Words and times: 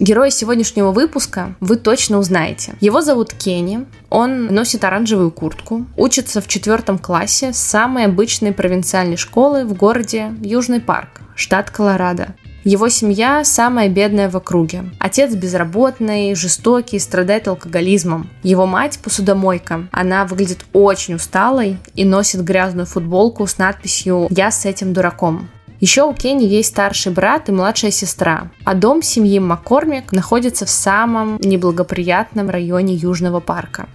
Героя 0.00 0.30
сегодняшнего 0.30 0.90
выпуска 0.90 1.54
вы 1.60 1.76
точно 1.76 2.18
узнаете. 2.18 2.74
Его 2.80 3.00
зовут 3.00 3.32
Кенни, 3.32 3.86
он 4.10 4.46
носит 4.46 4.82
оранжевую 4.82 5.30
куртку, 5.30 5.86
учится 5.96 6.40
в 6.40 6.48
четвертом 6.48 6.98
классе 6.98 7.52
самой 7.52 8.06
обычной 8.06 8.52
провинциальной 8.52 9.16
школы 9.16 9.64
в 9.64 9.74
городе 9.74 10.34
Южный 10.42 10.80
парк, 10.80 11.20
штат 11.36 11.70
Колорадо. 11.70 12.34
Его 12.64 12.88
семья 12.88 13.44
самая 13.44 13.88
бедная 13.88 14.28
в 14.28 14.36
округе. 14.36 14.90
Отец 14.98 15.32
безработный, 15.34 16.34
жестокий, 16.34 16.98
страдает 16.98 17.46
алкоголизмом. 17.46 18.30
Его 18.42 18.66
мать 18.66 18.98
посудомойка. 19.00 19.86
Она 19.92 20.24
выглядит 20.24 20.64
очень 20.72 21.14
усталой 21.14 21.76
и 21.94 22.04
носит 22.06 22.42
грязную 22.42 22.86
футболку 22.86 23.46
с 23.46 23.58
надписью 23.58 24.28
«Я 24.30 24.50
с 24.50 24.64
этим 24.64 24.94
дураком». 24.94 25.50
Еще 25.80 26.02
у 26.02 26.14
Кенни 26.14 26.44
есть 26.44 26.70
старший 26.70 27.12
брат 27.12 27.48
и 27.48 27.52
младшая 27.52 27.90
сестра, 27.90 28.50
а 28.64 28.74
дом 28.74 29.02
семьи 29.02 29.38
Маккормик 29.38 30.12
находится 30.12 30.66
в 30.66 30.70
самом 30.70 31.38
неблагоприятном 31.40 32.48
районе 32.48 32.94
Южного 32.94 33.40
парка. 33.40 33.88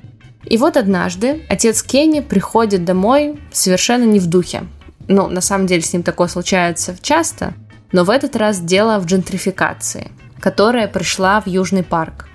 И 0.45 0.57
вот 0.57 0.77
однажды 0.77 1.45
отец 1.49 1.81
Кенни 1.84 2.20
приходит 2.21 2.85
домой 2.85 3.39
совершенно 3.51 4.03
не 4.03 4.20
в 4.20 4.27
духе. 4.27 4.63
Ну, 5.07 5.27
на 5.27 5.41
самом 5.41 5.67
деле 5.67 5.81
с 5.81 5.93
ним 5.93 6.03
такое 6.03 6.27
случается 6.27 6.95
часто, 7.01 7.53
но 7.91 8.03
в 8.03 8.09
этот 8.09 8.35
раз 8.35 8.59
дело 8.59 8.99
в 8.99 9.05
джентрификации, 9.05 10.11
которая 10.39 10.87
пришла 10.87 11.41
в 11.41 11.48
Южный 11.48 11.84
парк. 11.84 12.27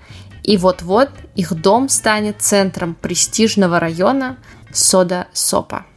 И 0.43 0.57
вот-вот 0.57 1.11
их 1.35 1.55
дом 1.55 1.89
станет 1.89 2.43
центром 2.43 2.95
престижного 2.95 3.81
района 3.81 4.37
Сода-Сопа. 4.73 5.85
Привет! 5.85 5.94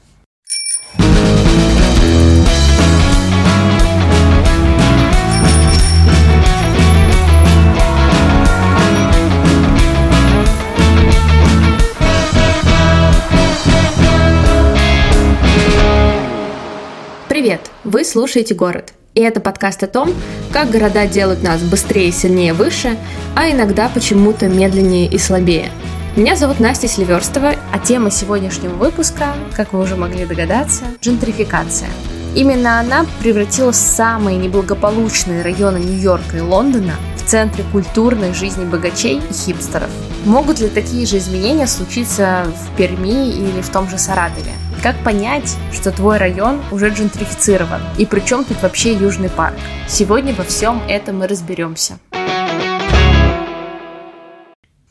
Вы 17.87 18.03
слушаете 18.03 18.53
«Город». 18.53 18.91
И 19.13 19.21
это 19.21 19.39
подкаст 19.39 19.81
о 19.81 19.87
том, 19.87 20.13
как 20.51 20.71
города 20.71 21.07
делают 21.07 21.41
нас 21.41 21.61
быстрее, 21.61 22.11
сильнее, 22.11 22.51
выше, 22.51 22.97
а 23.33 23.49
иногда 23.49 23.87
почему-то 23.87 24.49
медленнее 24.49 25.07
и 25.07 25.17
слабее. 25.17 25.71
Меня 26.17 26.35
зовут 26.35 26.59
Настя 26.59 26.89
Сливерстова, 26.89 27.55
а 27.71 27.79
тема 27.79 28.11
сегодняшнего 28.11 28.73
выпуска, 28.73 29.27
как 29.55 29.71
вы 29.71 29.79
уже 29.79 29.95
могли 29.95 30.25
догадаться, 30.25 30.83
джентрификация. 31.01 31.87
Именно 32.35 32.81
она 32.81 33.05
превратила 33.21 33.71
самые 33.71 34.37
неблагополучные 34.37 35.41
районы 35.41 35.77
Нью-Йорка 35.77 36.39
и 36.39 36.41
Лондона 36.41 36.95
в 37.15 37.25
центре 37.25 37.63
культурной 37.71 38.33
жизни 38.33 38.65
богачей 38.65 39.21
и 39.29 39.33
хипстеров. 39.33 39.89
Могут 40.25 40.59
ли 40.59 40.67
такие 40.67 41.05
же 41.05 41.19
изменения 41.19 41.67
случиться 41.67 42.47
в 42.47 42.75
Перми 42.75 43.29
или 43.29 43.61
в 43.61 43.69
том 43.69 43.89
же 43.89 43.97
Саратове? 43.97 44.51
Как 44.83 44.95
понять, 45.03 45.57
что 45.73 45.91
твой 45.91 46.17
район 46.17 46.61
уже 46.71 46.89
джентрифицирован? 46.89 47.81
И 47.97 48.05
при 48.05 48.19
чем 48.19 48.45
тут 48.45 48.61
вообще 48.61 48.93
Южный 48.93 49.29
парк? 49.29 49.55
Сегодня 49.87 50.35
во 50.35 50.43
всем 50.43 50.81
этом 50.87 51.19
мы 51.19 51.27
разберемся. 51.27 51.97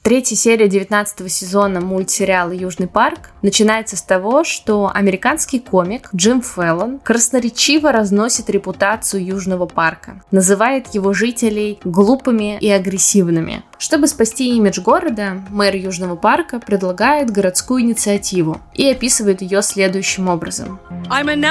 Третья 0.06 0.36
серия 0.36 0.68
19 0.68 1.32
сезона 1.32 1.80
мультсериала 1.80 2.52
«Южный 2.52 2.86
парк» 2.86 3.30
начинается 3.42 3.96
с 3.96 4.02
того, 4.02 4.44
что 4.44 4.88
американский 4.94 5.58
комик 5.58 6.10
Джим 6.14 6.42
Феллон 6.42 7.00
красноречиво 7.00 7.90
разносит 7.90 8.48
репутацию 8.48 9.26
Южного 9.26 9.66
парка, 9.66 10.22
называет 10.30 10.94
его 10.94 11.12
жителей 11.12 11.80
глупыми 11.82 12.56
и 12.60 12.70
агрессивными. 12.70 13.64
Чтобы 13.78 14.06
спасти 14.06 14.56
имидж 14.56 14.80
города, 14.80 15.42
мэр 15.50 15.74
Южного 15.74 16.14
парка 16.14 16.60
предлагает 16.60 17.32
городскую 17.32 17.82
инициативу 17.82 18.60
и 18.74 18.88
описывает 18.88 19.42
ее 19.42 19.60
следующим 19.60 20.28
образом. 20.28 20.78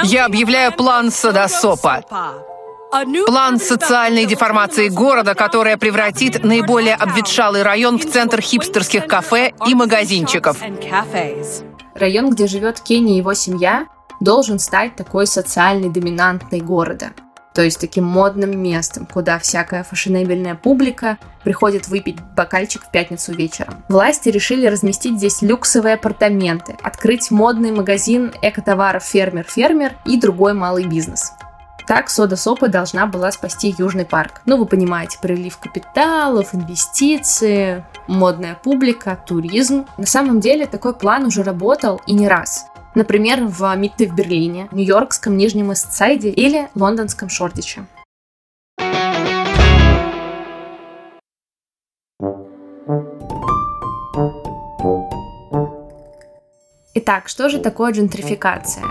«Я 0.04 0.24
объявляю 0.24 0.72
план 0.72 1.10
Садосопа 1.10 2.02
План 2.90 3.58
социальной 3.58 4.26
деформации 4.26 4.88
города, 4.88 5.34
которая 5.34 5.76
превратит 5.76 6.44
наиболее 6.44 6.94
обветшалый 6.94 7.62
район 7.62 7.98
в 7.98 8.10
центр 8.10 8.40
хипстерских 8.40 9.06
кафе 9.06 9.52
и 9.66 9.74
магазинчиков. 9.74 10.58
Район, 11.94 12.30
где 12.30 12.46
живет 12.46 12.80
Кенни 12.80 13.14
и 13.14 13.18
его 13.18 13.34
семья, 13.34 13.86
должен 14.20 14.58
стать 14.58 14.96
такой 14.96 15.26
социальной 15.26 15.90
доминантной 15.90 16.60
города. 16.60 17.12
То 17.54 17.62
есть 17.62 17.80
таким 17.80 18.04
модным 18.04 18.62
местом, 18.62 19.06
куда 19.06 19.38
всякая 19.38 19.82
фashionableная 19.82 20.56
публика 20.56 21.16
приходит 21.42 21.88
выпить 21.88 22.18
бокальчик 22.36 22.82
в 22.82 22.90
пятницу 22.90 23.32
вечером. 23.32 23.82
Власти 23.88 24.28
решили 24.28 24.66
разместить 24.66 25.16
здесь 25.16 25.40
люксовые 25.40 25.94
апартаменты, 25.94 26.76
открыть 26.82 27.30
модный 27.30 27.70
магазин 27.70 28.30
экотоваров 28.42 29.04
«Фермер-фермер» 29.04 29.94
и 30.04 30.20
другой 30.20 30.52
малый 30.52 30.84
бизнес. 30.84 31.32
Так 31.86 32.10
Сода 32.10 32.34
Сопа 32.34 32.66
должна 32.66 33.06
была 33.06 33.30
спасти 33.30 33.72
Южный 33.78 34.04
парк. 34.04 34.42
Ну, 34.44 34.56
вы 34.56 34.66
понимаете, 34.66 35.18
прилив 35.22 35.56
капиталов, 35.58 36.52
инвестиции, 36.52 37.84
модная 38.08 38.56
публика, 38.56 39.16
туризм. 39.24 39.86
На 39.96 40.06
самом 40.06 40.40
деле 40.40 40.66
такой 40.66 40.94
план 40.94 41.26
уже 41.26 41.44
работал 41.44 42.00
и 42.08 42.12
не 42.12 42.26
раз. 42.26 42.66
Например, 42.96 43.44
в 43.44 43.72
Митте 43.76 44.08
в 44.08 44.16
Берлине, 44.16 44.68
Нью-Йоркском 44.72 45.36
Нижнем 45.36 45.72
Эстсайде 45.72 46.30
или 46.30 46.68
Лондонском 46.74 47.28
Шордиче. 47.28 47.86
Итак, 56.94 57.28
что 57.28 57.48
же 57.48 57.60
такое 57.60 57.92
джентрификация? 57.92 58.82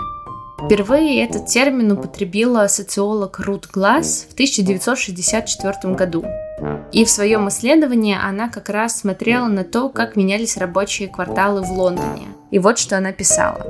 Впервые 0.66 1.22
этот 1.24 1.46
термин 1.46 1.92
употребила 1.92 2.66
социолог 2.66 3.38
Рут 3.38 3.68
Глаз 3.72 4.26
в 4.28 4.32
1964 4.32 5.94
году. 5.94 6.24
И 6.90 7.04
в 7.04 7.10
своем 7.10 7.48
исследовании 7.48 8.18
она 8.20 8.48
как 8.48 8.68
раз 8.68 8.98
смотрела 8.98 9.46
на 9.46 9.62
то, 9.62 9.88
как 9.88 10.16
менялись 10.16 10.56
рабочие 10.56 11.06
кварталы 11.06 11.62
в 11.62 11.70
Лондоне. 11.70 12.26
И 12.50 12.58
вот 12.58 12.78
что 12.78 12.98
она 12.98 13.12
писала. 13.12 13.64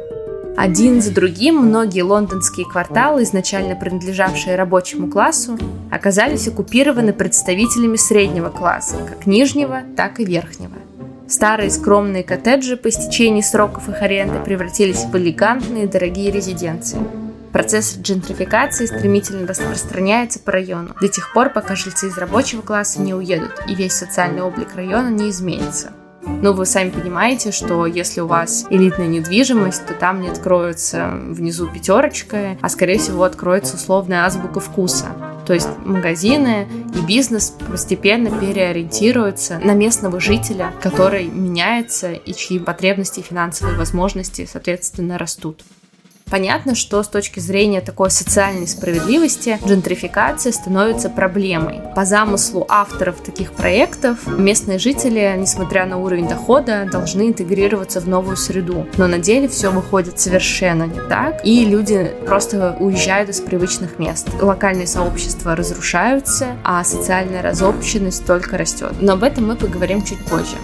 Один 0.56 1.03
за 1.03 1.12
другим 1.12 1.56
многие 1.56 2.01
лондонские 2.01 2.65
кварталы, 2.67 3.25
изначально 3.25 3.77
принадлежавшие 3.77 4.56
рабочему 4.56 5.11
классу, 5.11 5.59
оказались 5.91 6.49
оккупированы 6.49 7.12
представителями 7.12 7.97
среднего 7.97 8.49
класса, 8.49 8.97
как 9.06 9.27
нижнего, 9.27 9.83
так 9.99 10.19
и 10.19 10.25
верхнего. 10.25 10.73
Старые 11.28 11.70
скромные 11.70 12.22
коттеджи 12.22 12.76
по 12.76 12.88
истечении 12.88 13.41
сроков 13.41 13.88
их 13.88 14.00
аренды 14.00 14.38
превратились 14.44 15.04
в 15.04 15.16
элегантные 15.16 15.88
дорогие 15.88 16.31
резиденции. 16.31 16.98
Процесс 17.53 17.97
джентрификации 17.98 18.87
стремительно 18.87 19.47
распространяется 19.47 20.38
по 20.38 20.53
району, 20.53 20.94
до 21.00 21.09
тех 21.09 21.32
пор, 21.32 21.50
пока 21.50 21.75
жильцы 21.75 22.09
из 22.09 22.19
рабочего 22.19 22.60
класса 22.60 23.00
не 23.00 23.14
уедут 23.14 23.60
и 23.66 23.75
весь 23.75 23.94
социальный 23.94 24.42
облик 24.42 24.75
района 24.76 25.09
не 25.09 25.31
изменится. 25.31 25.92
Но 26.26 26.53
вы 26.53 26.66
сами 26.66 26.91
понимаете, 26.91 27.53
что 27.53 27.87
если 27.87 28.20
у 28.20 28.26
вас 28.26 28.66
элитная 28.70 29.06
недвижимость, 29.06 29.87
то 29.87 29.94
там 29.94 30.20
не 30.20 30.28
откроется 30.28 31.12
внизу 31.28 31.69
пятерочка, 31.69 32.59
а 32.60 32.69
скорее 32.69 32.98
всего 32.98 33.25
откроется 33.25 33.76
условная 33.76 34.25
азбука 34.25 34.60
вкуса. 34.60 35.06
То 35.47 35.54
есть 35.54 35.69
магазины 35.84 36.66
и 36.94 37.06
бизнес 37.06 37.54
постепенно 37.70 38.31
переориентируются 38.31 39.60
на 39.60 39.75
местного 39.75 40.19
жителя, 40.19 40.72
который 40.82 41.26
меняется 41.26 42.12
и 42.12 42.34
чьи 42.34 42.58
потребности 42.58 43.20
и 43.20 43.22
финансовые 43.22 43.78
возможности, 43.78 44.48
соответственно, 44.50 45.19
растут. 45.19 45.62
Понятно, 46.28 46.75
что 46.75 47.00
с 47.04 47.09
точки 47.09 47.38
зрения 47.38 47.81
такой 47.81 48.10
социальной 48.10 48.66
справедливости 48.66 49.60
джентрификация 49.64 50.50
становится 50.50 51.08
проблемой. 51.08 51.81
По 51.94 52.05
замыслу 52.05 52.67
авторов 52.69 53.20
таких 53.20 53.52
проектов 53.52 54.26
местные 54.26 54.81
жители, 54.81 55.37
несмотря 55.38 55.87
на 55.87 55.99
уровень 55.99 56.26
дохода, 56.26 56.88
должны 56.90 57.28
интегрироваться 57.28 58.00
в 58.00 58.08
новую 58.08 58.37
среду. 58.37 58.88
Но 58.96 59.06
на 59.06 59.19
деле 59.19 59.46
все 59.46 59.70
выходит 59.70 60.19
совершенно 60.19 60.84
не 60.84 61.00
так, 61.08 61.46
и 61.46 61.64
люди 61.64 62.12
просто 62.26 62.76
уезжают 62.81 63.31
из 63.31 63.40
привычных 63.40 64.00
мест. 64.00 64.29
Локальные 64.43 64.88
сообщества 64.88 65.55
разрушаются, 65.55 66.56
а 66.64 66.82
социальная 66.82 67.40
разобщенность 67.40 68.26
только 68.26 68.58
растет. 68.58 68.94
Но 69.00 69.12
об 69.12 69.22
этом 69.22 69.46
мы 69.46 69.55
поговорим 69.55 70.02
чуть 70.02 70.25
позже. 70.26 70.56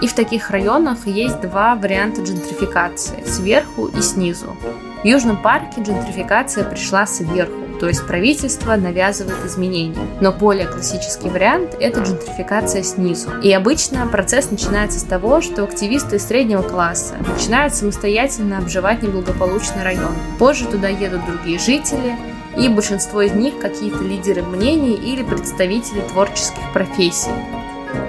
И 0.00 0.06
в 0.06 0.14
таких 0.14 0.50
районах 0.50 1.06
есть 1.06 1.40
два 1.40 1.74
варианта 1.74 2.22
джентрификации– 2.22 3.22
сверху 3.26 3.86
и 3.86 4.00
снизу. 4.00 4.56
В 5.02 5.06
Южном 5.06 5.42
парке 5.42 5.82
джентрификация 5.82 6.64
пришла 6.64 7.06
сверху, 7.06 7.78
то 7.78 7.86
есть 7.86 8.06
правительство 8.06 8.76
навязывает 8.76 9.44
изменения. 9.44 9.96
Но 10.20 10.32
более 10.32 10.66
классический 10.66 11.28
вариант– 11.28 11.74
это 11.80 12.00
джентрификация 12.00 12.82
снизу. 12.82 13.30
И 13.42 13.52
обычно 13.52 14.06
процесс 14.06 14.50
начинается 14.50 14.98
с 14.98 15.04
того, 15.04 15.40
что 15.40 15.64
активисты 15.64 16.16
из 16.16 16.26
среднего 16.26 16.62
класса 16.62 17.16
начинают 17.34 17.74
самостоятельно 17.74 18.58
обживать 18.58 19.02
неблагополучный 19.02 19.82
район. 19.82 20.12
Позже 20.38 20.66
туда 20.66 20.88
едут 20.88 21.24
другие 21.26 21.58
жители, 21.58 22.16
и 22.56 22.68
большинство 22.68 23.22
из 23.22 23.32
них 23.32 23.58
какие-то 23.58 24.02
лидеры 24.02 24.42
мнений 24.42 24.94
или 24.94 25.22
представители 25.22 26.00
творческих 26.00 26.72
профессий. 26.72 27.30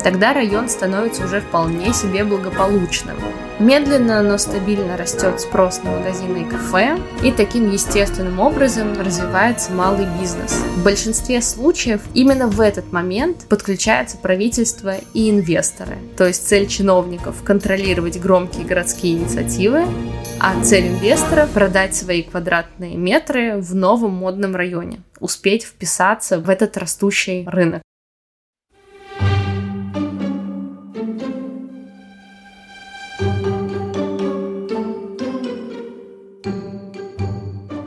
Тогда 0.03 0.33
район 0.33 0.69
становится 0.69 1.25
уже 1.25 1.41
вполне 1.41 1.93
себе 1.93 2.23
благополучным. 2.23 3.17
Медленно, 3.59 4.23
но 4.23 4.39
стабильно 4.39 4.97
растет 4.97 5.39
спрос 5.39 5.83
на 5.83 5.91
магазины 5.91 6.39
и 6.39 6.45
кафе, 6.45 6.97
и 7.23 7.31
таким 7.31 7.71
естественным 7.71 8.39
образом 8.39 8.99
развивается 8.99 9.71
малый 9.71 10.07
бизнес. 10.19 10.53
В 10.75 10.83
большинстве 10.83 11.41
случаев 11.41 12.01
именно 12.15 12.47
в 12.47 12.59
этот 12.59 12.91
момент 12.91 13.47
подключается 13.47 14.17
правительство 14.17 14.95
и 15.13 15.29
инвесторы. 15.29 15.97
То 16.17 16.25
есть 16.25 16.47
цель 16.47 16.67
чиновников– 16.67 17.43
контролировать 17.43 18.19
громкие 18.19 18.65
городские 18.65 19.13
инициативы, 19.13 19.85
а 20.39 20.59
цель 20.63 20.87
инвесторов– 20.87 21.49
продать 21.53 21.95
свои 21.95 22.23
квадратные 22.23 22.95
метры 22.97 23.57
в 23.57 23.75
новом 23.75 24.13
модном 24.13 24.55
районе, 24.55 25.01
успеть 25.19 25.63
вписаться 25.63 26.39
в 26.39 26.49
этот 26.49 26.77
растущий 26.77 27.45
рынок. 27.47 27.83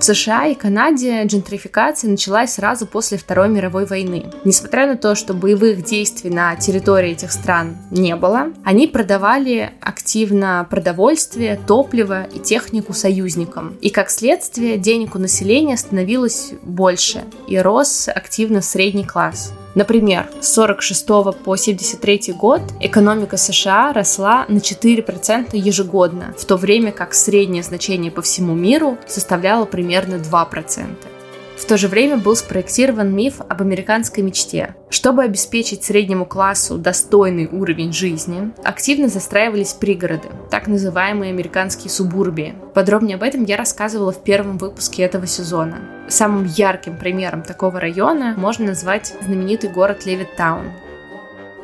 В 0.04 0.06
США 0.06 0.48
и 0.48 0.54
Канаде 0.54 1.24
джентрификация 1.24 2.10
началась 2.10 2.52
сразу 2.52 2.86
после 2.86 3.16
Второй 3.16 3.48
мировой 3.48 3.86
войны. 3.86 4.26
Несмотря 4.44 4.86
на 4.86 4.98
то, 4.98 5.14
что 5.14 5.32
боевых 5.32 5.82
действий 5.82 6.28
на 6.28 6.54
территории 6.56 7.12
этих 7.12 7.32
стран 7.32 7.78
не 7.90 8.14
было, 8.14 8.52
они 8.64 8.86
продавали 8.86 9.72
активно 9.80 10.66
продовольствие, 10.68 11.58
топливо 11.66 12.24
и 12.24 12.38
технику 12.38 12.92
союзникам. 12.92 13.78
И 13.80 13.88
как 13.88 14.10
следствие 14.10 14.76
денег 14.76 15.14
у 15.14 15.18
населения 15.18 15.78
становилось 15.78 16.52
больше, 16.62 17.24
и 17.48 17.56
рос 17.56 18.06
активно 18.14 18.60
средний 18.60 19.06
класс. 19.06 19.54
Например, 19.74 20.28
с 20.40 20.52
46 20.54 21.06
по 21.44 21.56
73 21.56 22.32
год 22.32 22.62
экономика 22.80 23.36
США 23.36 23.92
росла 23.92 24.44
на 24.48 24.58
4% 24.58 25.56
ежегодно, 25.56 26.34
в 26.38 26.44
то 26.44 26.56
время 26.56 26.92
как 26.92 27.14
среднее 27.14 27.62
значение 27.62 28.12
по 28.12 28.22
всему 28.22 28.54
миру 28.54 28.98
составляло 29.06 29.64
примерно 29.64 30.14
2%. 30.14 31.13
В 31.56 31.66
то 31.66 31.76
же 31.76 31.88
время 31.88 32.16
был 32.16 32.34
спроектирован 32.34 33.14
миф 33.14 33.40
об 33.40 33.62
американской 33.62 34.22
мечте. 34.22 34.74
Чтобы 34.90 35.22
обеспечить 35.22 35.84
среднему 35.84 36.26
классу 36.26 36.78
достойный 36.78 37.46
уровень 37.46 37.92
жизни, 37.92 38.50
активно 38.64 39.08
застраивались 39.08 39.72
пригороды, 39.72 40.28
так 40.50 40.66
называемые 40.66 41.30
американские 41.30 41.90
субурбии. 41.90 42.54
Подробнее 42.74 43.16
об 43.16 43.22
этом 43.22 43.44
я 43.44 43.56
рассказывала 43.56 44.12
в 44.12 44.22
первом 44.24 44.58
выпуске 44.58 45.04
этого 45.04 45.26
сезона. 45.26 45.78
Самым 46.08 46.44
ярким 46.44 46.98
примером 46.98 47.42
такого 47.42 47.80
района 47.80 48.34
можно 48.36 48.66
назвать 48.66 49.14
знаменитый 49.22 49.70
город 49.70 50.06
Левиттаун, 50.06 50.72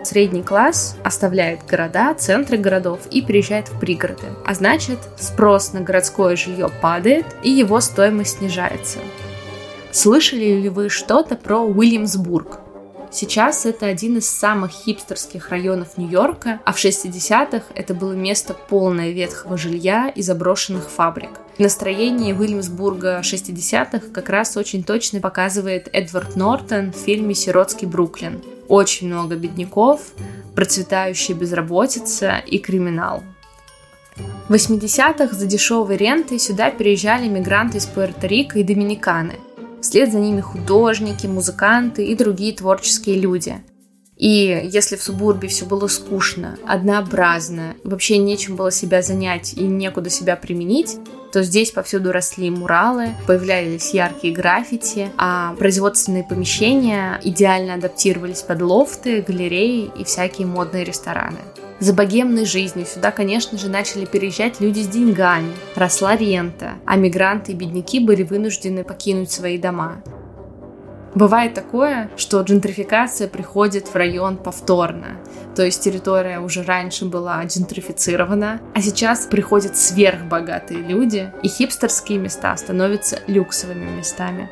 Средний 0.02 0.42
класс 0.42 0.96
оставляет 1.04 1.66
города, 1.66 2.14
центры 2.14 2.56
городов 2.56 3.00
и 3.10 3.20
переезжает 3.20 3.68
в 3.68 3.78
пригороды. 3.78 4.28
А 4.46 4.54
значит, 4.54 4.98
спрос 5.18 5.74
на 5.74 5.82
городское 5.82 6.36
жилье 6.36 6.70
падает 6.80 7.26
и 7.42 7.50
его 7.50 7.80
стоимость 7.80 8.38
снижается. 8.38 8.98
Слышали 9.92 10.60
ли 10.60 10.68
вы 10.68 10.88
что-то 10.88 11.34
про 11.34 11.58
Уильямсбург? 11.58 12.60
Сейчас 13.10 13.66
это 13.66 13.86
один 13.86 14.18
из 14.18 14.28
самых 14.28 14.70
хипстерских 14.70 15.48
районов 15.48 15.98
Нью-Йорка, 15.98 16.60
а 16.64 16.72
в 16.72 16.76
60-х 16.76 17.64
это 17.74 17.92
было 17.92 18.12
место 18.12 18.54
полное 18.54 19.10
ветхого 19.10 19.58
жилья 19.58 20.08
и 20.14 20.22
заброшенных 20.22 20.88
фабрик. 20.88 21.30
Настроение 21.58 22.36
Уильямсбурга 22.36 23.20
60-х 23.24 24.12
как 24.14 24.28
раз 24.28 24.56
очень 24.56 24.84
точно 24.84 25.20
показывает 25.20 25.88
Эдвард 25.92 26.36
Нортон 26.36 26.92
в 26.92 26.96
фильме 26.96 27.34
«Сиротский 27.34 27.88
Бруклин». 27.88 28.40
Очень 28.68 29.08
много 29.08 29.34
бедняков, 29.34 30.12
процветающая 30.54 31.34
безработица 31.34 32.36
и 32.46 32.58
криминал. 32.58 33.24
В 34.48 34.54
80-х 34.54 35.34
за 35.34 35.46
дешевой 35.46 35.96
рентой 35.96 36.38
сюда 36.38 36.70
переезжали 36.70 37.26
мигранты 37.26 37.78
из 37.78 37.86
Пуэрто-Рико 37.88 38.60
и 38.60 38.62
Доминиканы– 38.62 39.34
Вслед 39.80 40.12
за 40.12 40.18
ними 40.18 40.40
художники, 40.40 41.26
музыканты 41.26 42.04
и 42.04 42.14
другие 42.14 42.54
творческие 42.54 43.18
люди. 43.18 43.62
И 44.16 44.68
если 44.70 44.96
в 44.96 45.02
субурбе 45.02 45.48
все 45.48 45.64
было 45.64 45.86
скучно, 45.86 46.58
однообразно, 46.66 47.74
вообще 47.84 48.18
нечем 48.18 48.54
было 48.54 48.70
себя 48.70 49.00
занять 49.00 49.54
и 49.54 49.62
некуда 49.62 50.10
себя 50.10 50.36
применить, 50.36 50.98
то 51.32 51.42
здесь 51.42 51.70
повсюду 51.70 52.12
росли 52.12 52.50
муралы, 52.50 53.14
появлялись 53.26 53.94
яркие 53.94 54.34
граффити, 54.34 55.08
а 55.16 55.54
производственные 55.54 56.24
помещения 56.24 57.18
идеально 57.24 57.74
адаптировались 57.74 58.42
под 58.42 58.60
лофты, 58.60 59.22
галереи 59.22 59.90
и 59.96 60.04
всякие 60.04 60.46
модные 60.46 60.84
рестораны. 60.84 61.38
За 61.80 61.94
богемной 61.94 62.44
жизнью 62.44 62.84
сюда, 62.84 63.10
конечно 63.10 63.56
же, 63.56 63.70
начали 63.70 64.04
переезжать 64.04 64.60
люди 64.60 64.80
с 64.80 64.86
деньгами, 64.86 65.50
росла 65.74 66.14
рента, 66.14 66.74
а 66.84 66.96
мигранты 66.96 67.52
и 67.52 67.54
бедняки 67.54 68.00
были 68.00 68.22
вынуждены 68.22 68.84
покинуть 68.84 69.30
свои 69.30 69.56
дома. 69.56 70.02
Бывает 71.14 71.54
такое, 71.54 72.10
что 72.18 72.42
джентрификация 72.42 73.28
приходит 73.28 73.88
в 73.88 73.96
район 73.96 74.36
повторно, 74.36 75.16
то 75.56 75.64
есть 75.64 75.82
территория 75.82 76.38
уже 76.38 76.62
раньше 76.62 77.06
была 77.06 77.42
джентрифицирована, 77.44 78.60
а 78.74 78.82
сейчас 78.82 79.24
приходят 79.24 79.76
сверхбогатые 79.76 80.80
люди, 80.80 81.32
и 81.42 81.48
хипстерские 81.48 82.18
места 82.18 82.54
становятся 82.58 83.20
люксовыми 83.26 83.90
местами. 83.90 84.50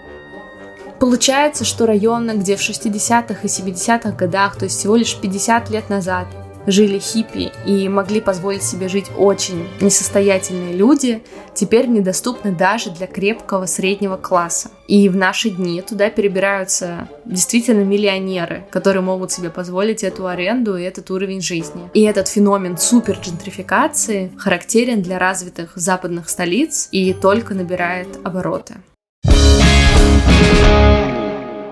Получается, 0.98 1.64
что 1.64 1.86
районы, 1.86 2.32
где 2.32 2.56
в 2.56 2.60
60-х 2.60 3.40
и 3.42 3.46
70-х 3.46 4.12
годах, 4.12 4.56
то 4.56 4.64
есть 4.64 4.78
всего 4.78 4.96
лишь 4.96 5.14
50 5.14 5.70
лет 5.70 5.90
назад, 5.90 6.26
жили 6.66 6.98
хиппи 6.98 7.52
и 7.66 7.88
могли 7.88 8.20
позволить 8.20 8.62
себе 8.62 8.88
жить 8.88 9.06
очень 9.16 9.68
несостоятельные 9.80 10.74
люди, 10.74 11.22
теперь 11.54 11.86
недоступны 11.86 12.52
даже 12.52 12.90
для 12.90 13.06
крепкого 13.06 13.66
среднего 13.66 14.16
класса. 14.16 14.70
И 14.86 15.08
в 15.08 15.16
наши 15.16 15.50
дни 15.50 15.82
туда 15.82 16.10
перебираются 16.10 17.08
действительно 17.24 17.84
миллионеры, 17.84 18.64
которые 18.70 19.02
могут 19.02 19.32
себе 19.32 19.50
позволить 19.50 20.02
эту 20.02 20.26
аренду 20.26 20.76
и 20.76 20.82
этот 20.82 21.10
уровень 21.10 21.40
жизни. 21.40 21.90
И 21.94 22.02
этот 22.02 22.28
феномен 22.28 22.78
суперджентрификации 22.78 24.32
характерен 24.38 25.02
для 25.02 25.18
развитых 25.18 25.72
западных 25.76 26.28
столиц 26.28 26.88
и 26.90 27.12
только 27.12 27.54
набирает 27.54 28.08
обороты 28.24 28.76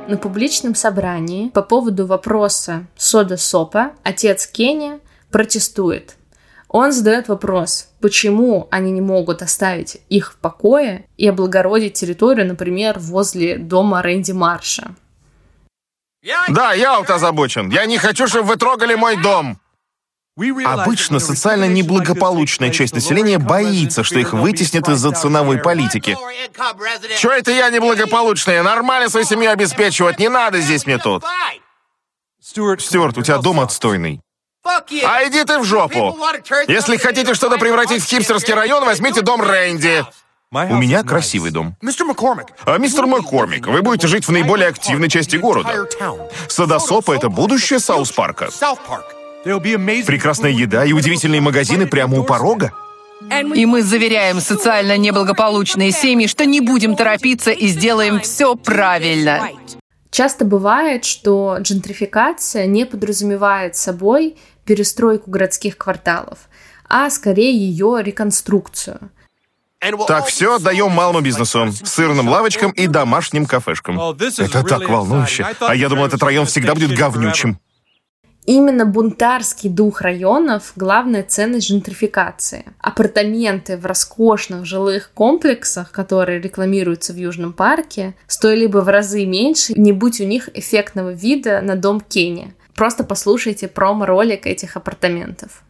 на 0.08 0.16
публичном 0.16 0.74
собрании 0.74 1.48
по 1.48 1.62
поводу 1.62 2.06
вопроса 2.06 2.86
сода 2.96 3.36
сопа 3.36 3.92
отец 4.02 4.46
Кенни 4.46 5.00
протестует. 5.30 6.16
Он 6.68 6.92
задает 6.92 7.28
вопрос, 7.28 7.88
почему 8.00 8.68
они 8.70 8.90
не 8.90 9.00
могут 9.00 9.42
оставить 9.42 9.98
их 10.08 10.32
в 10.32 10.36
покое 10.36 11.06
и 11.16 11.28
облагородить 11.28 11.94
территорию, 11.94 12.46
например, 12.46 12.98
возле 12.98 13.56
дома 13.56 14.02
Рэнди 14.02 14.32
Марша. 14.32 14.94
Да, 16.48 16.72
я 16.72 16.98
вот 16.98 17.08
озабочен. 17.08 17.70
Я 17.70 17.86
не 17.86 17.98
хочу, 17.98 18.26
чтобы 18.26 18.48
вы 18.48 18.56
трогали 18.56 18.94
мой 18.94 19.20
дом. 19.22 19.58
Обычно 20.64 21.18
социально 21.18 21.64
неблагополучная 21.66 22.70
часть 22.70 22.94
населения 22.94 23.38
боится, 23.38 24.04
что 24.04 24.18
их 24.18 24.34
вытеснят 24.34 24.86
из-за 24.88 25.12
ценовой 25.12 25.58
политики. 25.58 26.16
Чё 27.18 27.30
это 27.32 27.52
я 27.52 27.70
неблагополучная? 27.70 28.62
Нормально 28.62 29.08
свою 29.08 29.24
семью 29.24 29.50
обеспечивать, 29.50 30.18
не 30.18 30.28
надо 30.28 30.60
здесь 30.60 30.84
мне 30.84 30.98
тут. 30.98 31.24
Стюарт, 32.42 33.16
у 33.18 33.22
тебя 33.22 33.38
дом 33.38 33.60
отстойный. 33.60 34.20
А 34.62 35.24
иди 35.26 35.42
ты 35.44 35.58
в 35.58 35.64
жопу. 35.64 36.18
Если 36.68 36.96
хотите 36.98 37.32
что-то 37.34 37.56
превратить 37.56 38.02
в 38.02 38.06
хипстерский 38.06 38.52
район, 38.52 38.84
возьмите 38.84 39.22
дом 39.22 39.40
Рэнди. 39.40 40.04
У 40.52 40.76
меня 40.76 41.02
красивый 41.02 41.50
дом. 41.50 41.76
А 42.64 42.78
мистер 42.78 43.06
Маккормик, 43.06 43.66
вы 43.66 43.80
будете 43.82 44.06
жить 44.06 44.26
в 44.28 44.32
наиболее 44.32 44.68
активной 44.68 45.08
части 45.08 45.36
города. 45.36 45.86
Садосопа— 46.48 47.12
это 47.16 47.30
будущее 47.30 47.78
Саус-парка. 47.78 48.50
Прекрасная 49.46 50.50
еда 50.50 50.84
и 50.84 50.92
удивительные 50.92 51.40
магазины 51.40 51.86
прямо 51.86 52.18
у 52.18 52.24
порога. 52.24 52.72
И 53.54 53.64
мы 53.64 53.82
заверяем 53.82 54.40
социально 54.40 54.96
неблагополучные 54.96 55.92
семьи, 55.92 56.26
что 56.26 56.44
не 56.44 56.60
будем 56.60 56.96
торопиться 56.96 57.50
и 57.50 57.68
сделаем 57.68 58.20
все 58.20 58.56
правильно. 58.56 59.48
Часто 60.10 60.44
бывает, 60.44 61.04
что 61.04 61.58
джентрификация 61.60 62.66
не 62.66 62.86
подразумевает 62.86 63.76
собой 63.76 64.36
перестройку 64.64 65.30
городских 65.30 65.76
кварталов, 65.76 66.38
а 66.88 67.08
скорее 67.10 67.56
ее 67.56 67.98
реконструкцию. 68.02 69.10
Так, 70.08 70.26
все 70.26 70.56
отдаем 70.56 70.90
малому 70.90 71.20
бизнесу, 71.20 71.68
сырным 71.84 72.28
лавочкам 72.28 72.72
и 72.72 72.86
домашним 72.86 73.46
кафешкам. 73.46 74.00
Это 74.00 74.62
так 74.64 74.88
волнующе. 74.88 75.46
А 75.60 75.74
я 75.74 75.88
думал, 75.88 76.06
этот 76.06 76.22
район 76.22 76.46
всегда 76.46 76.74
будет 76.74 76.96
говнючим. 76.96 77.58
Именно 78.46 78.86
бунтарский 78.86 79.68
дух 79.68 80.02
районов– 80.02 80.72
главная 80.76 81.24
ценность 81.24 81.68
джентрификации. 81.68 82.64
Апартаменты 82.78 83.76
в 83.76 83.84
роскошных 83.84 84.64
жилых 84.64 85.10
комплексах, 85.14 85.90
которые 85.90 86.40
рекламируются 86.40 87.12
в 87.12 87.16
Южном 87.16 87.52
парке, 87.52 88.14
стоили 88.28 88.66
бы 88.66 88.82
в 88.82 88.88
разы 88.88 89.26
меньше, 89.26 89.72
не 89.74 89.90
будь 89.90 90.20
у 90.20 90.24
них 90.24 90.48
эффектного 90.54 91.10
вида 91.10 91.60
на 91.60 91.74
дом 91.74 92.00
Кенни. 92.00 92.54
Просто 92.76 93.02
послушайте 93.02 93.66
промо-ролик 93.66 94.46
этих 94.46 94.76
апартаментов. 94.76 95.64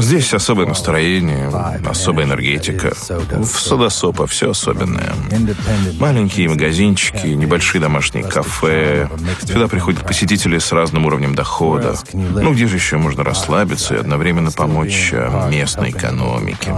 Здесь 0.00 0.34
особое 0.34 0.66
настроение, 0.66 1.50
особая 1.86 2.26
энергетика. 2.26 2.92
В 3.30 3.46
Садосопа 3.46 4.26
все 4.26 4.50
особенное. 4.50 5.12
Маленькие 5.98 6.48
магазинчики, 6.48 7.26
небольшие 7.28 7.80
домашние 7.80 8.24
кафе. 8.24 9.08
Сюда 9.44 9.68
приходят 9.68 10.06
посетители 10.06 10.58
с 10.58 10.72
разным 10.72 11.06
уровнем 11.06 11.34
дохода. 11.34 11.94
Ну, 12.12 12.52
где 12.52 12.66
же 12.66 12.76
еще 12.76 12.96
можно 12.96 13.24
расслабиться 13.24 13.94
и 13.94 13.98
одновременно 13.98 14.50
помочь 14.50 15.10
э, 15.12 15.48
местной 15.50 15.90
экономике? 15.90 16.74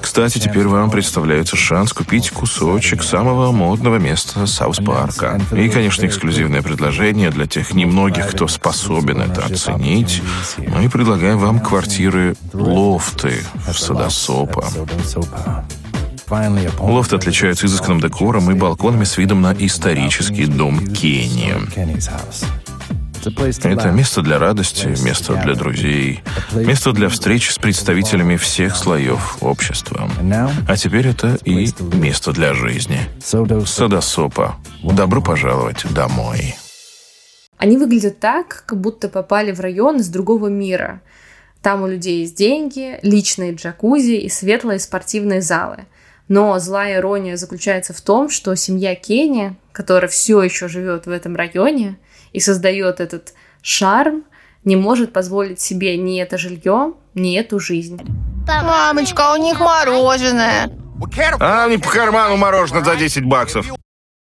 Кстати, 0.00 0.38
теперь 0.38 0.66
вам 0.66 0.90
представляется 0.90 1.56
шанс 1.56 1.92
купить 1.92 2.30
кусочек 2.30 3.02
самого 3.02 3.52
модного 3.52 3.96
места 3.96 4.46
Саус-парка. 4.46 5.40
И, 5.52 5.68
конечно, 5.68 6.06
эксклюзивное 6.06 6.62
предложение 6.62 7.30
для 7.30 7.46
тех 7.46 7.74
немногих, 7.74 8.30
кто 8.30 8.48
способен 8.48 9.20
это 9.20 9.44
оценить. 9.44 10.22
Мы 10.58 10.88
предлагаем 10.88 11.38
вам 11.38 11.60
квартиры 11.60 12.36
лофты 12.52 13.44
в 13.68 13.78
Садосопа. 13.78 14.66
Лофт 16.80 17.12
отличаются 17.12 17.66
изысканным 17.66 18.00
декором 18.00 18.50
и 18.50 18.54
балконами 18.54 19.04
с 19.04 19.16
видом 19.16 19.42
на 19.42 19.52
исторический 19.52 20.46
дом 20.46 20.84
Кенни. 20.88 21.54
Это 23.26 23.90
место 23.90 24.22
для 24.22 24.38
радости, 24.38 24.86
место 25.04 25.34
для 25.34 25.54
друзей, 25.54 26.22
место 26.54 26.92
для 26.92 27.08
встреч 27.08 27.50
с 27.50 27.58
представителями 27.58 28.36
всех 28.36 28.76
слоев 28.76 29.38
общества. 29.40 30.08
А 30.68 30.76
теперь 30.76 31.08
это 31.08 31.36
и 31.44 31.68
место 31.96 32.32
для 32.32 32.54
жизни. 32.54 33.00
Садосопа. 33.18 34.56
Добро 34.84 35.20
пожаловать 35.20 35.84
домой. 35.92 36.54
Они 37.58 37.76
выглядят 37.78 38.20
так, 38.20 38.64
как 38.64 38.80
будто 38.80 39.08
попали 39.08 39.50
в 39.50 39.60
район 39.60 39.96
из 39.96 40.08
другого 40.08 40.46
мира. 40.46 41.00
Там 41.62 41.82
у 41.82 41.88
людей 41.88 42.20
есть 42.20 42.36
деньги, 42.36 43.00
личные 43.02 43.54
джакузи 43.54 44.18
и 44.18 44.28
светлые 44.28 44.78
спортивные 44.78 45.42
залы. 45.42 45.86
Но 46.28 46.56
злая 46.60 46.98
ирония 46.98 47.36
заключается 47.36 47.92
в 47.92 48.00
том, 48.00 48.28
что 48.30 48.54
семья 48.54 48.94
Кенни, 48.94 49.56
которая 49.72 50.08
все 50.08 50.42
еще 50.42 50.68
живет 50.68 51.06
в 51.06 51.10
этом 51.10 51.34
районе, 51.34 51.98
и 52.36 52.40
создает 52.40 53.00
этот 53.00 53.32
шарм, 53.62 54.24
не 54.62 54.76
может 54.76 55.14
позволить 55.14 55.58
себе 55.58 55.96
ни 55.96 56.20
это 56.20 56.36
жилье, 56.36 56.92
ни 57.14 57.34
эту 57.34 57.58
жизнь. 57.58 57.98
Мамочка, 58.46 59.32
у 59.32 59.42
них 59.42 59.58
мороженое. 59.58 60.70
А 61.40 61.66
не 61.66 61.78
по 61.78 61.88
карману 61.88 62.36
мороженое 62.36 62.84
за 62.84 62.94
10 62.94 63.24
баксов. 63.24 63.72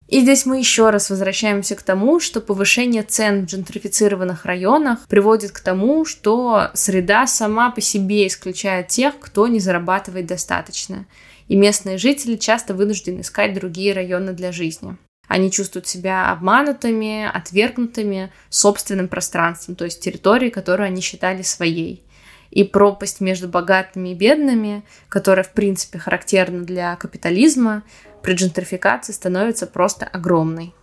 И 0.09 0.21
здесь 0.21 0.47
мы 0.47 0.59
еще 0.59 0.91
раз 0.91 1.11
возвращаемся 1.11 1.77
к 1.77 1.83
тому, 1.85 2.19
что 2.19 2.41
повышение 2.41 3.05
цен 3.05 3.43
в 3.43 3.45
джентрифицированных 3.49 4.47
районах 4.47 5.07
приводит 5.07 5.53
к 5.53 5.61
тому, 5.61 6.05
что 6.05 6.71
среда 6.75 7.29
сама 7.29 7.71
по 7.71 7.81
себе 7.81 8.27
исключает 8.27 8.89
тех, 8.89 9.17
кто 9.21 9.47
не 9.47 9.61
зарабатывает 9.61 10.27
достаточно. 10.27 11.07
И 11.47 11.55
местные 11.55 11.99
жители 11.99 12.35
часто 12.35 12.75
вынуждены 12.75 13.21
искать 13.21 13.55
другие 13.55 13.95
районы 13.95 14.33
для 14.33 14.51
жизни. 14.51 14.97
Они 15.29 15.51
чувствуют 15.51 15.87
себя 15.87 16.31
обманутыми, 16.31 17.25
отвергнутыми 17.25 18.33
собственным 18.51 19.09
пространством, 19.09 19.77
то 19.77 19.85
есть 19.85 20.01
территорией, 20.01 20.51
которую 20.51 20.87
они 20.87 21.01
считали 21.01 21.43
своей. 21.43 22.05
И 22.51 22.65
пропасть 22.65 23.21
между 23.21 23.49
богатыми 23.49 24.11
и 24.11 24.15
бедными, 24.15 24.85
которая, 25.09 25.45
в 25.45 25.53
принципе, 25.53 25.99
характерна 25.99 26.65
для 26.65 26.97
капитализма, 26.97 27.83
при 28.23 28.35
джентрификации 28.35 29.13
становится 29.13 29.67
просто 29.67 30.07
огромной. 30.07 30.75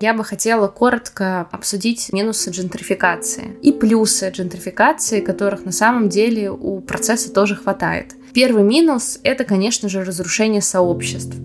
Я 0.00 0.14
бы 0.14 0.24
хотела 0.24 0.66
коротко 0.66 1.42
обсудить 1.52 2.12
минусы 2.12 2.50
джентрификации 2.50 3.56
и 3.62 3.70
плюсы 3.72 4.30
джентрификации, 4.30 5.20
которых 5.20 5.64
на 5.64 5.70
самом 5.70 6.08
деле 6.08 6.50
у 6.50 6.80
процесса 6.80 7.32
тоже 7.32 7.54
хватает. 7.54 8.16
Первый 8.34 8.62
минус— 8.62 9.20
это, 9.24 9.44
конечно 9.44 9.88
же, 9.88 10.04
разрушение 10.04 10.62
сообществ. 10.62 11.36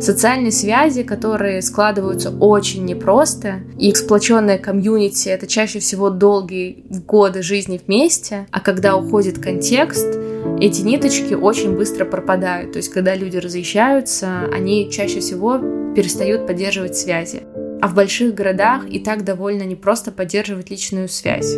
Социальные 0.00 0.52
связи, 0.52 1.02
которые 1.02 1.60
складываются 1.60 2.30
очень 2.30 2.84
непросто, 2.84 3.60
и 3.78 3.90
эксплуатационное 3.90 4.58
комьюнити— 4.58 5.28
это 5.30 5.46
чаще 5.46 5.80
всего 5.80 6.10
долгие 6.10 6.84
годы 6.88 7.42
жизни 7.42 7.80
вместе, 7.84 8.46
а 8.52 8.60
когда 8.60 8.96
уходит 8.96 9.38
контекст, 9.38 10.06
эти 10.60 10.82
ниточки 10.82 11.34
очень 11.34 11.76
быстро 11.76 12.04
пропадают. 12.04 12.72
То 12.72 12.78
есть, 12.78 12.90
когда 12.90 13.14
люди 13.14 13.38
разъезжаются, 13.38 14.48
они 14.52 14.90
чаще 14.90 15.20
всего 15.20 15.58
перестают 15.94 16.46
поддерживать 16.46 16.96
связи. 16.96 17.42
А 17.80 17.88
в 17.88 17.94
больших 17.94 18.34
городах 18.34 18.88
и 18.88 19.00
так 19.00 19.24
довольно 19.24 19.64
непросто 19.64 20.12
поддерживать 20.12 20.70
личную 20.70 21.08
связь. 21.08 21.56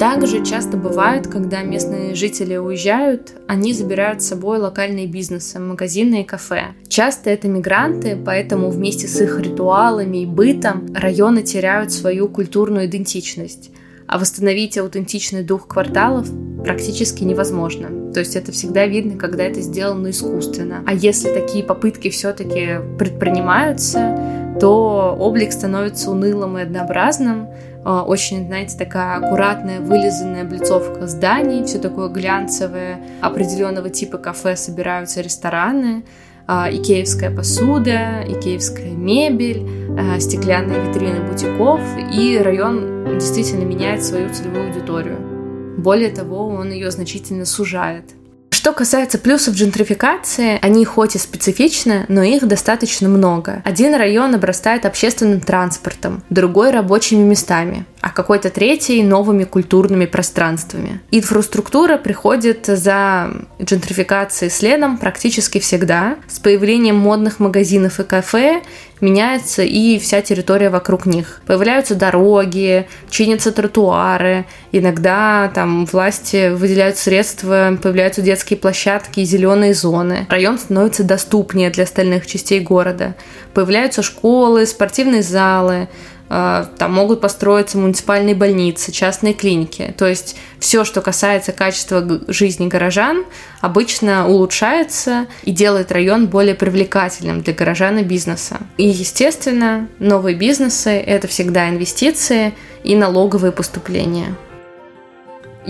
Также 0.00 0.42
часто 0.42 0.78
бывает, 0.78 1.26
когда 1.28 1.60
местные 1.60 2.14
жители 2.14 2.56
уезжают, 2.56 3.32
они 3.46 3.74
забирают 3.74 4.22
с 4.22 4.28
собой 4.28 4.56
локальные 4.56 5.06
бизнесы, 5.06 5.58
магазины 5.58 6.22
и 6.22 6.24
кафе. 6.24 6.68
Часто 6.88 7.28
это 7.28 7.48
мигранты, 7.48 8.16
поэтому 8.16 8.70
вместе 8.70 9.06
с 9.06 9.20
их 9.20 9.38
ритуалами 9.38 10.22
и 10.22 10.26
бытом 10.26 10.86
районы 10.94 11.42
теряют 11.42 11.92
свою 11.92 12.28
культурную 12.28 12.86
идентичность. 12.86 13.72
А 14.06 14.18
восстановить 14.18 14.78
аутентичный 14.78 15.44
дух 15.44 15.68
кварталов 15.68 16.26
практически 16.64 17.22
невозможно. 17.22 18.10
То 18.14 18.20
есть 18.20 18.36
это 18.36 18.52
всегда 18.52 18.86
видно, 18.86 19.18
когда 19.18 19.44
это 19.44 19.60
сделано 19.60 20.08
искусственно. 20.08 20.82
А 20.86 20.94
если 20.94 21.28
такие 21.28 21.62
попытки 21.62 22.08
все-таки 22.08 22.78
предпринимаются, 22.98 24.56
то 24.58 25.14
облик 25.18 25.52
становится 25.52 26.10
унылым 26.10 26.56
и 26.58 26.62
однообразным, 26.62 27.48
очень, 27.84 28.46
знаете, 28.46 28.76
такая 28.76 29.16
аккуратная, 29.16 29.80
вылизанная 29.80 30.42
облицовка 30.42 31.06
зданий, 31.06 31.64
все 31.64 31.78
такое 31.78 32.08
глянцевое, 32.08 33.00
определенного 33.22 33.88
типа 33.88 34.18
кафе 34.18 34.56
собираются 34.56 35.20
рестораны, 35.20 36.04
а, 36.46 36.68
икеевская 36.70 37.34
посуда, 37.34 38.24
икеевская 38.26 38.90
мебель, 38.90 39.66
а, 39.98 40.20
стеклянные 40.20 40.88
витрины 40.88 41.26
бутиков, 41.26 41.80
и 42.12 42.38
район 42.38 43.18
действительно 43.18 43.64
меняет 43.64 44.04
свою 44.04 44.32
целевую 44.34 44.68
аудиторию. 44.68 45.76
Более 45.78 46.10
того, 46.10 46.48
он 46.48 46.72
ее 46.72 46.90
значительно 46.90 47.44
сужает– 47.44 48.04
что 48.60 48.74
касается 48.74 49.16
плюсов 49.16 49.54
джентрификации, 49.54 50.58
они 50.60 50.84
хоть 50.84 51.16
и 51.16 51.18
специфичны, 51.18 52.04
но 52.08 52.22
их 52.22 52.46
достаточно 52.46 53.08
много. 53.08 53.62
Один 53.64 53.94
район 53.94 54.34
обрастает 54.34 54.84
общественным 54.84 55.40
транспортом, 55.40 56.22
другой 56.28 56.70
рабочими 56.70 57.22
местами, 57.22 57.86
а 58.02 58.10
какой-то 58.10 58.50
третий 58.50 59.02
новыми 59.02 59.44
культурными 59.44 60.04
пространствами. 60.04 61.00
Инфраструктура 61.10 61.96
приходит 61.96 62.66
за 62.66 63.30
джентрификацией 63.62 64.50
следом 64.50 64.98
практически 64.98 65.58
всегда. 65.58 66.16
С 66.28 66.38
появлением 66.38 66.96
модных 66.96 67.40
магазинов 67.40 67.98
и 67.98 68.04
кафе 68.04 68.60
меняется 69.00 69.62
и 69.62 69.98
вся 69.98 70.20
территория 70.20 70.70
вокруг 70.70 71.06
них. 71.06 71.40
Появляются 71.46 71.94
дороги, 71.94 72.86
чинятся 73.08 73.52
тротуары, 73.52 74.44
иногда 74.72 75.50
там 75.54 75.86
власти 75.86 76.50
выделяют 76.52 76.98
средства, 76.98 77.78
появляются 77.82 78.20
детские 78.22 78.49
площадки 78.56 79.20
и 79.20 79.24
зеленые 79.24 79.74
зоны. 79.74 80.26
Район 80.28 80.58
становится 80.58 81.04
доступнее 81.04 81.70
для 81.70 81.84
остальных 81.84 82.26
частей 82.26 82.60
города. 82.60 83.14
Появляются 83.54 84.02
школы, 84.02 84.66
спортивные 84.66 85.22
залы, 85.22 85.88
а, 86.32 86.70
там 86.78 86.94
могут 86.94 87.20
построиться 87.20 87.76
муниципальные 87.76 88.36
больницы, 88.36 88.92
частные 88.92 89.34
клиники. 89.34 89.92
То 89.98 90.06
есть 90.06 90.36
все, 90.60 90.84
что 90.84 91.00
касается 91.00 91.50
качества 91.50 92.06
жизни 92.28 92.68
горожан, 92.68 93.24
обычно 93.60 94.28
улучшается 94.28 95.26
и 95.42 95.50
делает 95.50 95.90
район 95.90 96.28
более 96.28 96.54
привлекательным 96.54 97.40
для 97.40 97.52
горожан 97.52 97.98
и 97.98 98.04
бизнеса. 98.04 98.58
И, 98.76 98.86
естественно, 98.86 99.88
новые 99.98 100.36
бизнесы– 100.36 100.90
это 101.06 101.26
всегда 101.26 101.68
инвестиции 101.68 102.54
и 102.84 102.94
налоговые 102.94 103.50
поступления. 103.50 104.36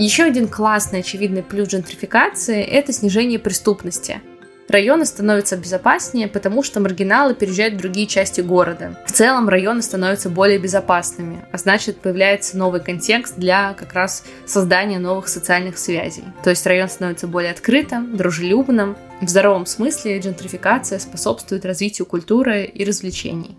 Еще 0.01 0.23
один 0.23 0.47
классный 0.47 1.01
очевидный 1.01 1.43
плюс 1.43 1.67
джентрификации– 1.67 2.59
это 2.63 2.91
снижение 2.91 3.37
преступности– 3.37 4.19
Районы 4.67 5.05
становятся 5.05 5.57
безопаснее, 5.57 6.29
потому 6.29 6.63
что 6.63 6.79
маргиналы 6.79 7.35
переезжают 7.35 7.73
в 7.73 7.77
другие 7.77 8.07
части 8.07 8.39
города. 8.39 8.97
В 9.05 9.11
целом 9.11 9.49
районы 9.49 9.81
становятся 9.81 10.29
более 10.29 10.59
безопасными, 10.59 11.43
а 11.51 11.57
значит 11.57 11.99
появляется 11.99 12.57
новый 12.57 12.79
контекст 12.79 13.35
для 13.35 13.73
как 13.73 13.91
раз 13.91 14.23
создания 14.45 14.97
новых 14.97 15.27
социальных 15.27 15.77
связей. 15.77 16.23
То 16.41 16.51
есть 16.51 16.65
район 16.65 16.87
становится 16.87 17.27
более 17.27 17.51
открытым, 17.51 18.15
дружелюбным. 18.15 18.95
В 19.19 19.27
здоровом 19.27 19.65
смысле 19.65 20.19
джентрификация 20.19 20.99
способствует 20.99 21.65
развитию 21.65 22.05
культуры 22.05 22.63
и 22.63 22.85
развлечений. 22.85 23.57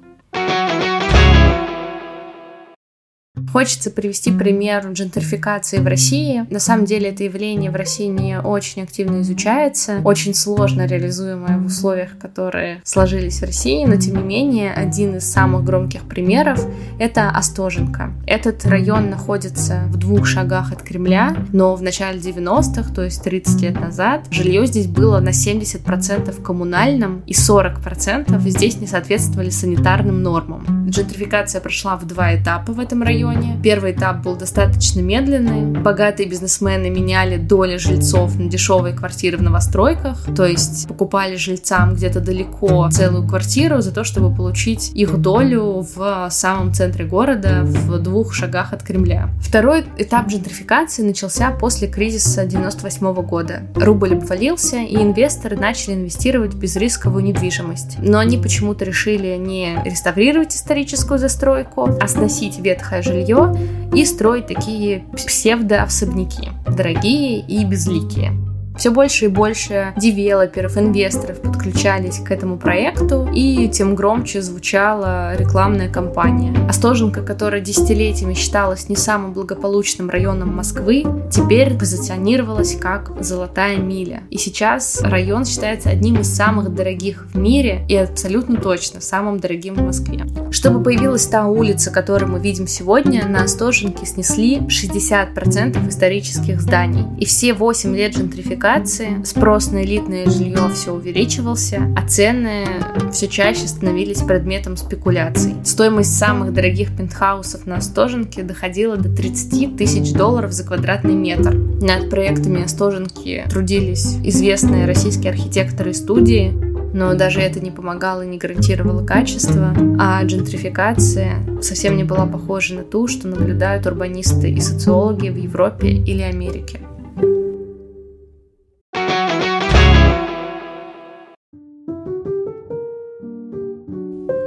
Хочется 3.50 3.90
привести 3.90 4.30
пример 4.30 4.86
джентрификации 4.92 5.78
в 5.78 5.86
России. 5.86 6.46
На 6.50 6.58
самом 6.58 6.84
деле 6.84 7.10
это 7.10 7.24
явление 7.24 7.70
в 7.70 7.76
России 7.76 8.06
не 8.06 8.40
очень 8.40 8.82
активно 8.82 9.22
изучается, 9.22 10.00
очень 10.04 10.34
сложно 10.34 10.86
реализуемое 10.86 11.58
в 11.58 11.66
условиях, 11.66 12.18
которые 12.18 12.80
сложились 12.84 13.40
в 13.40 13.44
России, 13.44 13.84
но 13.84 13.96
тем 13.96 14.16
не 14.16 14.22
менее 14.22 14.72
один 14.72 15.16
из 15.16 15.30
самых 15.30 15.64
громких 15.64 16.02
примеров— 16.02 16.64
это 16.98 17.30
Остоженко. 17.30 18.12
Этот 18.26 18.64
район 18.66 19.10
находится 19.10 19.82
в 19.88 19.96
двух 19.96 20.26
шагах 20.26 20.72
от 20.72 20.82
Кремля, 20.82 21.36
но 21.52 21.74
в 21.74 21.82
начале 21.82 22.18
90-х, 22.18 22.92
то 22.94 23.02
есть 23.02 23.22
30 23.22 23.62
лет 23.62 23.80
назад, 23.80 24.26
жилье 24.30 24.66
здесь 24.66 24.86
было 24.86 25.20
на 25.20 25.30
70% 25.30 26.42
коммунальным 26.42 27.22
и 27.26 27.32
40% 27.32 28.38
здесь 28.48 28.80
не 28.80 28.86
соответствовали 28.86 29.50
санитарным 29.50 30.22
нормам. 30.22 30.88
Джентрификация 30.88 31.60
прошла 31.60 31.96
в 31.96 32.06
два 32.06 32.36
этапа 32.36 32.72
в 32.72 32.80
этом 32.80 33.02
районе, 33.02 33.31
районе. 33.32 33.58
Первый 33.62 33.92
этап 33.92 34.22
был 34.22 34.36
достаточно 34.36 35.00
медленный. 35.00 35.80
Богатые 35.80 36.28
бизнесмены 36.28 36.90
меняли 36.90 37.36
доли 37.36 37.76
жильцов 37.76 38.38
на 38.38 38.48
дешевые 38.48 38.94
квартиры 38.94 39.38
в 39.38 39.42
новостройках, 39.42 40.26
то 40.34 40.44
есть 40.44 40.88
покупали 40.88 41.36
жильцам 41.36 41.94
где-то 41.94 42.20
далеко 42.20 42.88
целую 42.90 43.26
квартиру 43.26 43.80
за 43.80 43.92
то, 43.92 44.04
чтобы 44.04 44.34
получить 44.34 44.90
их 44.94 45.16
долю 45.18 45.86
в 45.94 46.28
самом 46.30 46.72
центре 46.72 47.04
города, 47.04 47.62
в 47.62 47.98
двух 47.98 48.34
шагах 48.34 48.72
от 48.72 48.82
Кремля. 48.82 49.30
Второй 49.40 49.84
этап 49.96 50.28
джентрификации 50.28 51.02
начался 51.02 51.50
после 51.50 51.88
кризиса 51.88 52.44
98 52.44 53.12
года. 53.22 53.62
Рубль 53.74 54.14
обвалился, 54.14 54.78
и 54.78 54.96
инвесторы 54.96 55.56
начали 55.56 55.94
инвестировать 55.94 56.54
в 56.54 56.58
безрисковую 56.58 57.24
недвижимость. 57.24 57.98
Но 57.98 58.18
они 58.18 58.38
почему-то 58.38 58.84
решили 58.84 59.36
не 59.36 59.78
реставрировать 59.84 60.54
историческую 60.54 61.18
застройку, 61.18 61.88
а 62.00 62.08
сносить 62.08 62.58
ветхое 62.58 63.02
жилье 63.02 63.21
жилье 63.22 63.54
и 63.94 64.04
строить 64.04 64.46
такие 64.46 65.04
псевдо-особняки, 65.16 66.50
дорогие 66.66 67.40
и 67.40 67.64
безликие. 67.64 68.32
Все 68.76 68.90
больше 68.90 69.26
и 69.26 69.28
больше 69.28 69.92
девелоперов, 69.96 70.78
инвесторов 70.78 71.40
подключались 71.40 72.18
к 72.18 72.30
этому 72.30 72.56
проекту, 72.56 73.28
и 73.32 73.68
тем 73.68 73.94
громче 73.94 74.40
звучала 74.40 75.36
рекламная 75.36 75.90
кампания. 75.90 76.54
Остоженко, 76.68 77.22
которая 77.22 77.60
десятилетиями 77.60 78.34
считалась 78.34 78.88
не 78.88 78.96
самым 78.96 79.34
благополучным 79.34 80.08
районом 80.08 80.56
Москвы, 80.56 81.04
теперь 81.30 81.76
позиционировалась 81.76 82.76
как 82.76 83.12
«золотая 83.22 83.76
миля». 83.76 84.22
И 84.30 84.38
сейчас 84.38 85.02
район 85.02 85.44
считается 85.44 85.90
одним 85.90 86.20
из 86.20 86.34
самых 86.34 86.74
дорогих 86.74 87.26
в 87.32 87.38
мире 87.38 87.84
и 87.88 87.96
абсолютно 87.96 88.60
точно 88.60 89.00
самым 89.00 89.38
дорогим 89.38 89.74
в 89.74 89.82
Москве. 89.82 90.24
Чтобы 90.50 90.82
появилась 90.82 91.26
та 91.26 91.46
улица, 91.46 91.90
которую 91.90 92.32
мы 92.32 92.40
видим 92.40 92.66
сегодня, 92.66 93.26
на 93.28 93.44
Остоженке 93.44 94.06
снесли 94.06 94.58
60% 94.60 95.88
исторических 95.88 96.60
зданий. 96.60 97.04
И 97.18 97.26
все 97.26 97.52
8 97.52 97.94
лет 97.94 98.16
джентрификации 98.16 98.61
геймификации, 98.62 99.22
спрос 99.24 99.72
на 99.72 99.82
элитное 99.82 100.30
жилье 100.30 100.68
все 100.72 100.92
увеличивался, 100.92 101.82
а 101.96 102.06
цены 102.06 102.64
все 103.12 103.28
чаще 103.28 103.66
становились 103.66 104.22
предметом 104.22 104.76
спекуляций. 104.76 105.54
Стоимость 105.64 106.16
самых 106.16 106.52
дорогих 106.52 106.96
пентхаусов 106.96 107.66
на 107.66 107.76
Остоженке 107.76 108.42
доходила 108.42 108.96
до 108.96 109.08
30 109.08 109.76
тысяч 109.76 110.12
долларов 110.12 110.52
за 110.52 110.64
квадратный 110.64 111.14
метр. 111.14 111.54
Над 111.54 112.08
проектами 112.08 112.62
Остоженки 112.62 113.44
трудились 113.50 114.16
известные 114.22 114.86
российские 114.86 115.32
архитекторы 115.32 115.90
и 115.90 115.94
студии, 115.94 116.52
но 116.94 117.14
даже 117.14 117.40
это 117.40 117.58
не 117.60 117.70
помогало 117.70 118.22
и 118.22 118.28
не 118.28 118.38
гарантировало 118.38 119.04
качество, 119.04 119.74
а 119.98 120.22
джентрификация 120.22 121.38
совсем 121.62 121.96
не 121.96 122.04
была 122.04 122.26
похожа 122.26 122.74
на 122.74 122.82
ту, 122.82 123.08
что 123.08 123.28
наблюдают 123.28 123.86
урбанисты 123.86 124.50
и 124.50 124.60
социологи 124.60 125.30
в 125.30 125.36
Европе 125.36 125.88
или 125.88 126.20
Америке. 126.20 126.80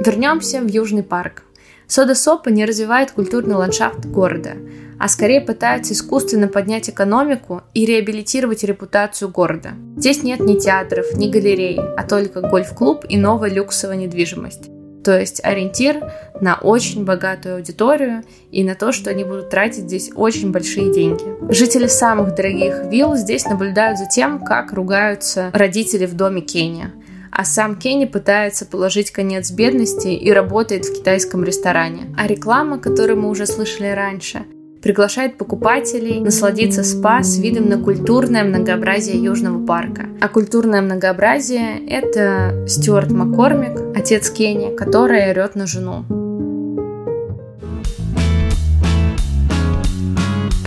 Вернемся 0.06 0.60
в 0.60 0.68
Южный 0.68 1.02
парк. 1.02 1.42
Сода 1.88 2.14
Сопа 2.14 2.48
не 2.48 2.64
развивает 2.64 3.10
культурный 3.10 3.56
ландшафт 3.56 4.06
города, 4.06 4.52
а 5.00 5.08
скорее 5.08 5.40
пытается 5.40 5.94
искусственно 5.94 6.46
поднять 6.46 6.88
экономику 6.88 7.62
и 7.74 7.84
реабилитировать 7.84 8.62
репутацию 8.62 9.30
города. 9.30 9.70
Здесь 9.96 10.22
нет 10.22 10.38
ни 10.38 10.54
театров, 10.60 11.12
ни 11.14 11.28
галерей, 11.28 11.80
а 11.80 12.04
только 12.04 12.40
гольф-клуб 12.40 13.04
и 13.08 13.16
новая 13.16 13.50
люксовая 13.50 13.96
недвижимость. 13.96 14.70
То 15.02 15.18
есть 15.18 15.44
ориентир 15.44 16.12
на 16.40 16.54
очень 16.54 17.04
богатую 17.04 17.56
аудиторию 17.56 18.22
и 18.52 18.62
на 18.62 18.76
то, 18.76 18.92
что 18.92 19.10
они 19.10 19.24
будут 19.24 19.50
тратить 19.50 19.86
здесь 19.86 20.12
очень 20.14 20.52
большие 20.52 20.94
деньги. 20.94 21.24
Жители 21.52 21.88
самых 21.88 22.36
дорогих 22.36 22.84
вилл 22.84 23.16
здесь 23.16 23.44
наблюдают 23.46 23.98
за 23.98 24.06
тем, 24.06 24.44
как 24.44 24.72
ругаются 24.72 25.50
родители 25.52 26.06
в 26.06 26.14
доме 26.14 26.42
Кения– 26.42 26.92
а 27.36 27.44
сам 27.44 27.76
Кенни 27.76 28.06
пытается 28.06 28.64
положить 28.64 29.10
конец 29.10 29.50
бедности 29.50 30.08
и 30.08 30.32
работает 30.32 30.86
в 30.86 30.94
китайском 30.94 31.44
ресторане. 31.44 32.14
А 32.16 32.26
реклама, 32.26 32.78
которую 32.78 33.20
мы 33.20 33.28
уже 33.28 33.44
слышали 33.46 33.88
раньше, 33.88 34.46
приглашает 34.82 35.36
покупателей 35.36 36.20
насладиться 36.20 36.82
спа 36.82 37.22
с 37.22 37.36
видом 37.38 37.68
на 37.68 37.76
культурное 37.76 38.42
многообразие 38.42 39.22
Южного 39.22 39.66
парка. 39.66 40.06
А 40.22 40.28
культурное 40.28 40.80
многообразие— 40.80 41.86
это 41.88 42.64
Стюарт 42.66 43.10
Маккормик, 43.10 43.94
отец 43.94 44.30
Кенни, 44.30 44.74
который 44.74 45.30
орет 45.30 45.56
на 45.56 45.66
жену. 45.66 46.25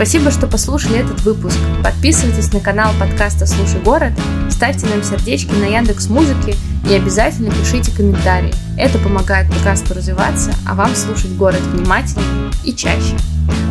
Спасибо, 0.00 0.30
что 0.30 0.46
послушали 0.46 0.98
этот 0.98 1.20
выпуск. 1.24 1.58
Подписывайтесь 1.84 2.50
на 2.54 2.60
канал 2.60 2.90
подкаста 2.98 3.44
«Слушай 3.44 3.82
город», 3.82 4.14
ставьте 4.48 4.86
нам 4.86 5.02
сердечки 5.02 5.52
на 5.52 5.66
Яндекс 5.66 6.08
Музыке 6.08 6.56
и 6.88 6.94
обязательно 6.94 7.50
пишите 7.50 7.92
комментарии. 7.94 8.54
Это 8.78 8.96
помогает 8.96 9.50
подкасту 9.50 9.92
развиваться, 9.92 10.54
а 10.66 10.74
вам 10.74 10.94
слушать 10.94 11.32
город 11.32 11.60
внимательнее 11.74 12.50
и 12.64 12.72
чаще. 12.72 13.14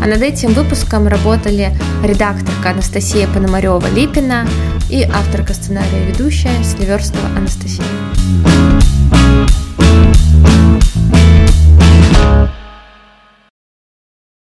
А 0.03 0.05
над 0.05 0.21
этим 0.21 0.53
выпуском 0.53 1.07
работали 1.07 1.75
редакторка 2.03 2.69
Анастасия 2.69 3.25
Пономарева-Липина 3.25 4.47
и 4.91 5.01
авторка 5.01 5.55
сценария 5.55 6.05
ведущая 6.05 6.63
Сливерстова 6.63 7.25
Анастасия. 7.35 7.83